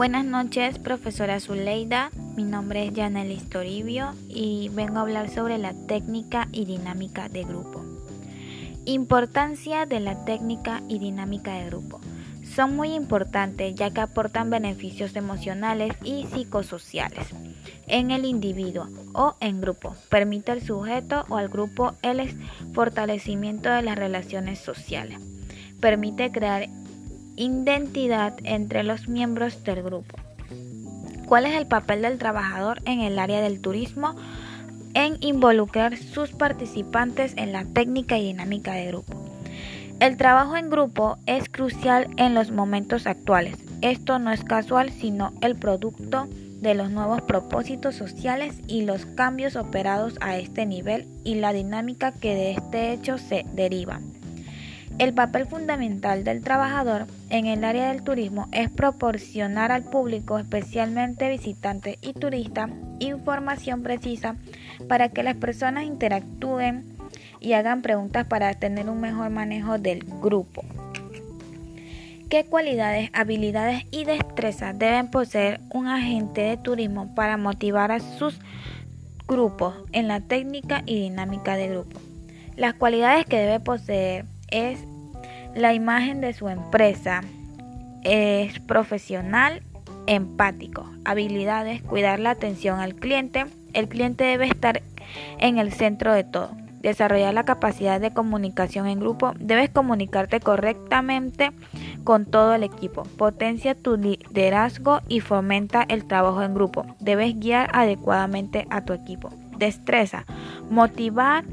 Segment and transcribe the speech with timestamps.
[0.00, 2.10] Buenas noches, profesora Zuleida.
[2.34, 7.44] Mi nombre es Janelis Toribio y vengo a hablar sobre la técnica y dinámica de
[7.44, 7.84] grupo.
[8.86, 12.00] Importancia de la técnica y dinámica de grupo.
[12.42, 17.26] Son muy importantes ya que aportan beneficios emocionales y psicosociales
[17.86, 19.94] en el individuo o en grupo.
[20.08, 22.26] Permite al sujeto o al grupo el
[22.72, 25.18] fortalecimiento de las relaciones sociales.
[25.78, 26.70] Permite crear
[27.40, 30.16] identidad entre los miembros del grupo.
[31.26, 34.14] ¿Cuál es el papel del trabajador en el área del turismo?
[34.94, 39.14] En involucrar sus participantes en la técnica y dinámica de grupo.
[40.00, 43.56] El trabajo en grupo es crucial en los momentos actuales.
[43.80, 46.26] Esto no es casual, sino el producto
[46.60, 52.12] de los nuevos propósitos sociales y los cambios operados a este nivel y la dinámica
[52.12, 54.00] que de este hecho se deriva.
[55.00, 61.30] El papel fundamental del trabajador en el área del turismo es proporcionar al público, especialmente
[61.30, 64.36] visitantes y turistas, información precisa
[64.90, 66.84] para que las personas interactúen
[67.40, 70.64] y hagan preguntas para tener un mejor manejo del grupo.
[72.28, 78.38] ¿Qué cualidades, habilidades y destrezas deben poseer un agente de turismo para motivar a sus
[79.26, 81.98] grupos en la técnica y dinámica de grupo?
[82.54, 84.89] Las cualidades que debe poseer es
[85.54, 87.22] la imagen de su empresa.
[88.02, 89.62] Es profesional,
[90.06, 90.88] empático.
[91.04, 93.46] Habilidades, cuidar la atención al cliente.
[93.72, 94.82] El cliente debe estar
[95.38, 96.50] en el centro de todo.
[96.80, 99.34] Desarrollar la capacidad de comunicación en grupo.
[99.38, 101.52] Debes comunicarte correctamente
[102.04, 103.02] con todo el equipo.
[103.18, 106.86] Potencia tu liderazgo y fomenta el trabajo en grupo.
[106.98, 109.30] Debes guiar adecuadamente a tu equipo.
[109.58, 110.24] Destreza.
[110.70, 111.44] Motivar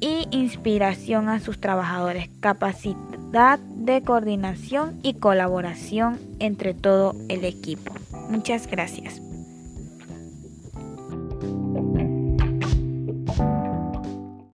[0.00, 7.94] y inspiración a sus trabajadores, capacidad de coordinación y colaboración entre todo el equipo.
[8.30, 9.27] Muchas gracias.